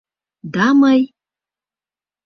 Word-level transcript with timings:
—Да 0.53 0.67
мый... 0.79 1.01